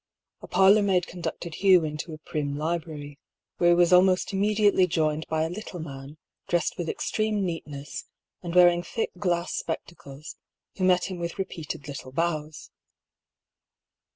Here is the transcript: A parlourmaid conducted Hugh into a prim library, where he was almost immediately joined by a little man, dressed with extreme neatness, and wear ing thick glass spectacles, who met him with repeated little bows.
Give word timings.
A 0.41 0.47
parlourmaid 0.47 1.05
conducted 1.05 1.53
Hugh 1.61 1.83
into 1.83 2.11
a 2.11 2.17
prim 2.17 2.57
library, 2.57 3.19
where 3.59 3.69
he 3.69 3.75
was 3.75 3.93
almost 3.93 4.33
immediately 4.33 4.87
joined 4.87 5.27
by 5.27 5.43
a 5.43 5.49
little 5.51 5.79
man, 5.79 6.17
dressed 6.47 6.75
with 6.75 6.89
extreme 6.89 7.45
neatness, 7.45 8.05
and 8.41 8.55
wear 8.55 8.67
ing 8.69 8.81
thick 8.81 9.11
glass 9.19 9.53
spectacles, 9.53 10.37
who 10.75 10.85
met 10.85 11.11
him 11.11 11.19
with 11.19 11.37
repeated 11.37 11.87
little 11.87 12.11
bows. 12.11 12.71